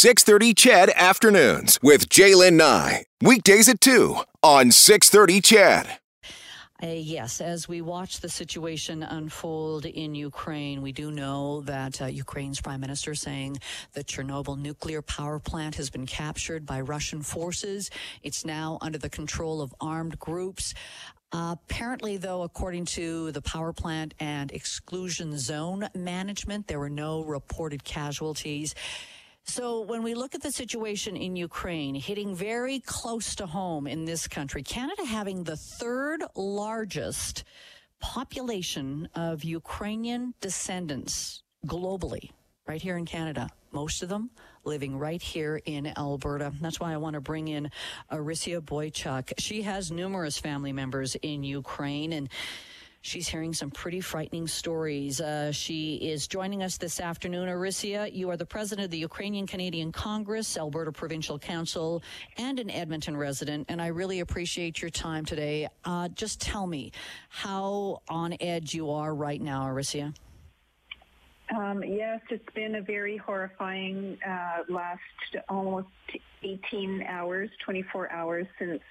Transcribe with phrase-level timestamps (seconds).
[0.00, 3.04] 630 CHED Afternoons with Jaylen Nye.
[3.20, 5.98] Weekdays at 2 on 630 CHED.
[6.82, 12.06] Uh, yes, as we watch the situation unfold in Ukraine, we do know that uh,
[12.06, 13.58] Ukraine's prime minister saying
[13.92, 17.90] the Chernobyl nuclear power plant has been captured by Russian forces.
[18.22, 20.72] It's now under the control of armed groups.
[21.32, 27.22] Uh, apparently, though, according to the power plant and exclusion zone management, there were no
[27.22, 28.74] reported casualties.
[29.44, 34.04] So, when we look at the situation in Ukraine, hitting very close to home in
[34.04, 37.44] this country, Canada having the third largest
[38.00, 42.30] population of Ukrainian descendants globally,
[42.66, 44.30] right here in Canada, most of them
[44.64, 46.52] living right here in Alberta.
[46.60, 47.70] That's why I want to bring in
[48.12, 49.32] Orysia Boychuk.
[49.38, 52.28] She has numerous family members in Ukraine and
[53.02, 55.22] She's hearing some pretty frightening stories.
[55.22, 57.48] Uh, she is joining us this afternoon.
[57.48, 62.02] Orysia, you are the president of the Ukrainian Canadian Congress, Alberta Provincial Council,
[62.36, 63.66] and an Edmonton resident.
[63.70, 65.66] And I really appreciate your time today.
[65.82, 66.92] Uh, just tell me
[67.30, 70.14] how on edge you are right now, Orysia.
[71.56, 75.00] Um, yes, it's been a very horrifying uh, last
[75.48, 75.88] almost
[76.42, 78.82] 18 hours, 24 hours since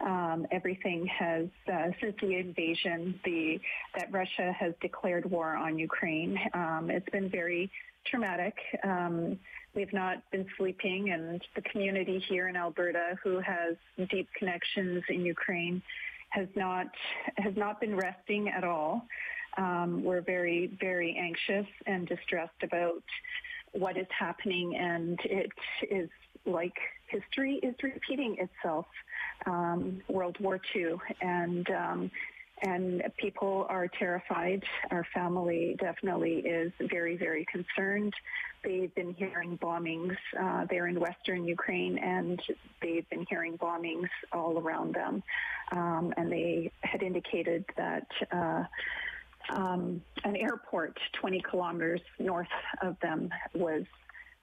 [0.00, 3.58] um, everything has uh, since the invasion, the
[3.96, 6.38] that Russia has declared war on Ukraine.
[6.54, 7.70] Um, it's been very
[8.10, 8.54] traumatic.
[8.84, 9.38] Um,
[9.74, 13.76] we've not been sleeping, and the community here in Alberta, who has
[14.10, 15.82] deep connections in Ukraine,
[16.30, 16.86] has not
[17.36, 19.02] has not been resting at all.
[19.56, 23.02] Um, we're very very anxious and distressed about
[23.72, 25.50] what is happening, and it
[25.90, 26.08] is
[26.46, 26.76] like
[27.08, 28.86] history is repeating itself
[29.46, 32.10] um, World War II, and um,
[32.62, 34.64] and people are terrified.
[34.90, 38.14] Our family definitely is very, very concerned.
[38.64, 40.16] They've been hearing bombings.
[40.38, 42.40] Uh, in western Ukraine, and
[42.80, 45.22] they've been hearing bombings all around them.
[45.72, 48.06] Um, and they had indicated that.
[48.30, 48.64] Uh,
[49.48, 52.48] um, an airport 20 kilometers north
[52.82, 53.84] of them was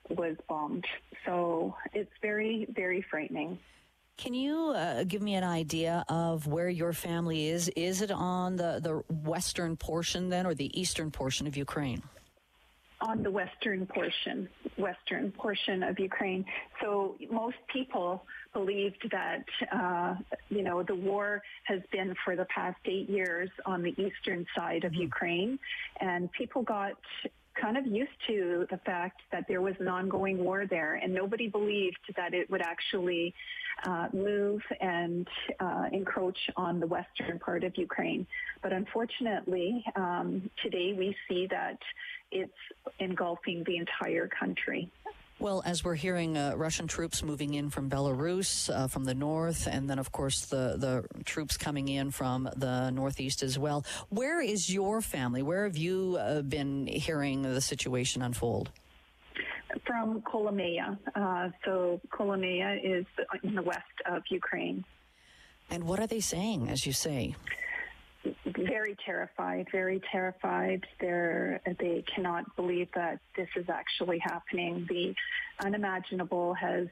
[0.09, 0.85] was bombed.
[1.25, 3.59] So it's very, very frightening.
[4.17, 7.69] Can you uh, give me an idea of where your family is?
[7.69, 12.03] Is it on the, the western portion then or the eastern portion of Ukraine?
[13.01, 14.47] On the western portion,
[14.77, 16.45] western portion of Ukraine.
[16.81, 19.43] So most people believed that,
[19.73, 20.15] uh,
[20.49, 24.85] you know, the war has been for the past eight years on the eastern side
[24.85, 25.01] of mm-hmm.
[25.01, 25.59] Ukraine.
[25.99, 26.93] And people got
[27.59, 31.47] kind of used to the fact that there was an ongoing war there, and nobody
[31.47, 33.33] believed that it would actually
[33.85, 35.27] uh, move and
[35.59, 38.25] uh, encroach on the western part of Ukraine.
[38.61, 41.77] But unfortunately, um, today we see that
[42.31, 42.51] it's
[42.99, 44.89] engulfing the entire country.
[45.43, 49.67] Well, as we're hearing uh, Russian troops moving in from Belarus, uh, from the north,
[49.67, 53.83] and then, of course, the, the troops coming in from the northeast as well.
[54.07, 55.43] Where is your family?
[55.43, 58.69] Where have you uh, been hearing the situation unfold?
[59.85, 60.97] From Kolomea.
[61.13, 63.05] Uh, so, Kolomea is
[63.43, 64.85] in the west of Ukraine.
[65.69, 67.35] And what are they saying, as you say?
[68.67, 70.85] Very terrified, very terrified.
[70.99, 74.85] They're, they cannot believe that this is actually happening.
[74.89, 75.15] The
[75.63, 76.87] unimaginable has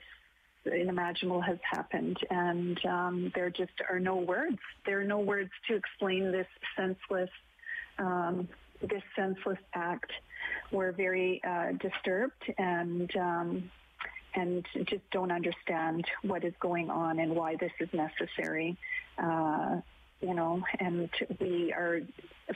[0.66, 4.60] unimaginable has happened, and um, there just are no words.
[4.86, 7.32] There are no words to explain this senseless,
[7.98, 8.48] um,
[8.82, 10.12] this senseless act.
[10.72, 13.16] We're very uh, disturbed and.
[13.16, 13.72] Um,
[14.34, 18.78] and just don't understand what is going on and why this is necessary.
[19.18, 19.82] Uh,
[20.22, 21.10] you know, and
[21.40, 22.02] we are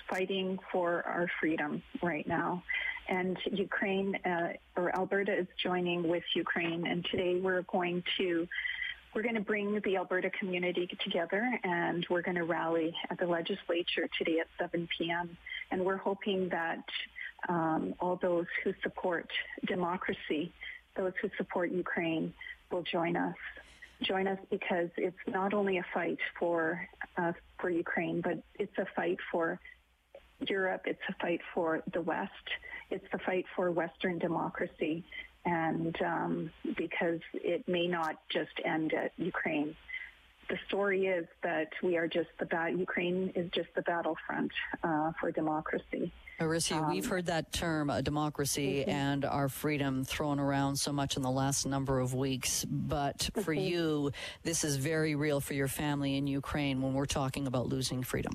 [0.10, 2.64] fighting for our freedom right now.
[3.08, 8.48] And Ukraine uh, or Alberta is joining with Ukraine, and today we're going to
[9.14, 13.26] we're going to bring the Alberta community together, and we're going to rally at the
[13.26, 15.38] legislature today at 7 p.m.
[15.72, 16.84] And we're hoping that
[17.48, 19.30] um, all those who support
[19.66, 20.52] democracy,
[20.98, 22.34] those who support Ukraine,
[22.72, 23.36] will join us
[24.02, 26.88] join us because it's not only a fight for
[27.18, 29.60] uh, for Ukraine, but it's a fight for
[30.48, 30.84] Europe.
[30.86, 32.32] It's a fight for the West.
[32.92, 35.04] It's the fight for Western democracy,
[35.46, 39.76] and um, because it may not just end at Ukraine.
[40.56, 44.54] The story is that we are just the bat- Ukraine is just the battlefront
[44.86, 46.14] uh, for democracy.
[46.40, 48.90] Orysia, um, we've heard that term, uh, democracy mm-hmm.
[48.90, 52.64] and our freedom, thrown around so much in the last number of weeks.
[52.64, 53.68] But for mm-hmm.
[53.68, 54.12] you,
[54.44, 58.32] this is very real for your family in Ukraine when we're talking about losing freedom.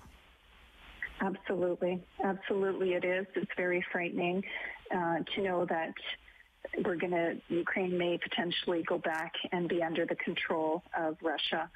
[1.23, 2.03] Absolutely.
[2.23, 3.27] Absolutely, it is.
[3.35, 4.45] It's very frightening
[4.95, 5.95] uh, to know that
[6.85, 11.71] we're going to, Ukraine may potentially go back and be under the control of Russia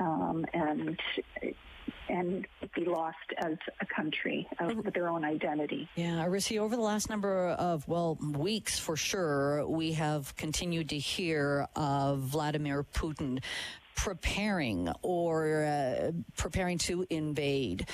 [0.00, 0.98] um, and
[2.08, 5.88] and be lost as a country of with their own identity.
[5.96, 10.98] Yeah, Orysia, over the last number of, well, weeks for sure, we have continued to
[10.98, 13.42] hear of Vladimir Putin
[13.96, 17.88] preparing or uh, preparing to invade.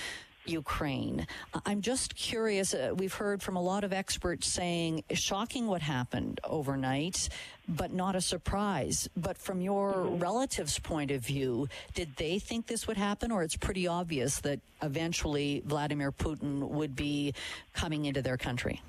[0.51, 1.27] Ukraine.
[1.65, 2.75] I'm just curious.
[2.75, 7.29] Uh, we've heard from a lot of experts saying shocking what happened overnight,
[7.69, 9.09] but not a surprise.
[9.17, 10.19] But from your mm-hmm.
[10.19, 14.61] relatives' point of view, did they think this would happen, or it's pretty obvious that
[14.83, 17.35] eventually Vladimir Putin would be
[17.73, 18.83] coming into their country?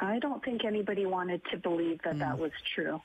[0.00, 2.20] I don't think anybody wanted to believe that mm.
[2.20, 3.00] that was true.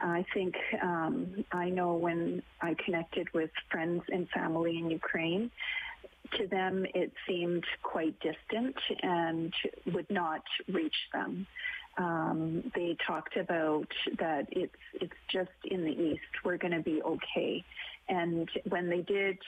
[0.00, 5.50] I think um, I know when I connected with friends and family in Ukraine,
[6.36, 9.52] to them it seemed quite distant and
[9.92, 11.46] would not reach them.
[11.96, 13.88] Um, they talked about
[14.18, 16.22] that it's it's just in the east.
[16.44, 17.64] We're going to be okay.
[18.08, 19.38] And when they did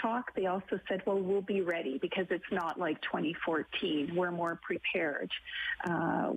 [0.00, 4.14] talk, they also said, well, we'll be ready because it's not like 2014.
[4.14, 5.30] We're more prepared
[5.84, 6.32] uh,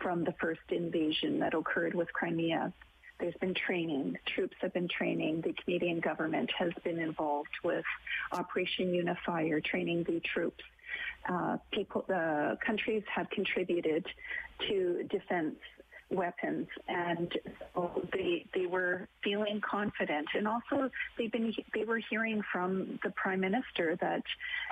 [0.00, 2.72] from the first invasion that occurred with Crimea.
[3.18, 4.18] There's been training.
[4.26, 5.40] Troops have been training.
[5.40, 7.84] The Canadian government has been involved with
[8.32, 10.64] Operation Unifier, training the troops.
[11.28, 14.06] Uh, people, the countries have contributed
[14.68, 15.56] to defense
[16.10, 17.32] weapons and
[17.74, 23.10] so they they were feeling confident and also they've been they were hearing from the
[23.10, 24.22] prime minister that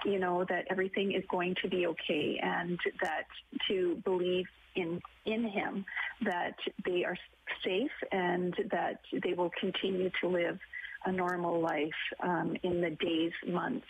[0.05, 3.25] you know that everything is going to be okay and that
[3.67, 4.47] to believe
[4.77, 5.85] in in him
[6.23, 7.17] that they are
[7.65, 10.59] safe and that they will continue to live
[11.07, 11.91] a normal life
[12.23, 13.87] um, in the days, months,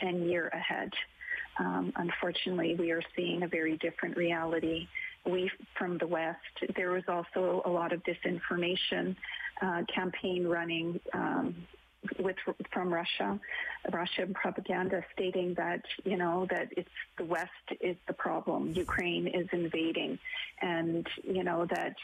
[0.00, 0.90] and year ahead.
[1.58, 4.88] Um, unfortunately, we are seeing a very different reality.
[5.24, 6.38] We, from the West,
[6.76, 9.16] there was also a lot of disinformation
[9.62, 11.54] uh, campaign running um,
[12.18, 12.36] with
[12.72, 13.38] from Russia,
[13.92, 19.48] Russian propaganda stating that you know that it's the West is the problem, Ukraine is
[19.52, 20.18] invading,
[20.62, 21.96] and you know that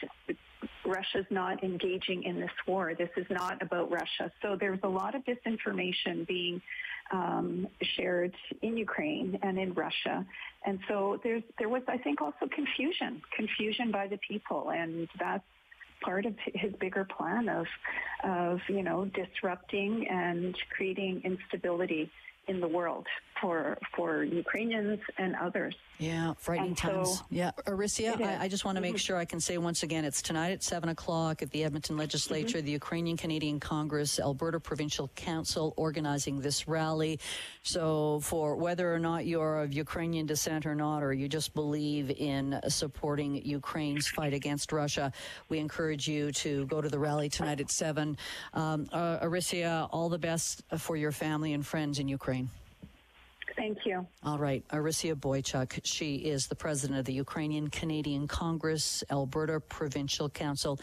[0.85, 2.93] Russia's not engaging in this war.
[2.93, 4.31] This is not about Russia.
[4.41, 6.61] So there's a lot of disinformation being
[7.11, 10.25] um, shared in Ukraine and in Russia,
[10.65, 15.43] and so there's there was I think also confusion, confusion by the people, and that's
[16.01, 17.65] part of his bigger plan of,
[18.23, 22.11] of you know, disrupting and creating instability
[22.47, 23.07] in the world
[23.39, 25.75] for for Ukrainians and others.
[26.01, 27.21] Yeah, frightening times.
[27.29, 28.97] Yeah, Orysia, I, I, just want to make mm-hmm.
[28.97, 32.57] sure I can say once again, it's tonight at seven o'clock at the Edmonton Legislature,
[32.57, 32.65] mm-hmm.
[32.65, 37.19] the Ukrainian Canadian Congress, Alberta Provincial Council organizing this rally.
[37.61, 42.09] So, for whether or not you're of Ukrainian descent or not, or you just believe
[42.09, 45.13] in supporting Ukraine's fight against Russia,
[45.49, 48.17] we encourage you to go to the rally tonight at seven.
[48.55, 52.49] Um, uh, Orysia, all the best for your family and friends in Ukraine.
[53.55, 54.05] Thank you.
[54.23, 54.63] All right.
[54.69, 60.79] Orysia Boychuk, she is the president of the Ukrainian Canadian Congress, Alberta Provincial Council.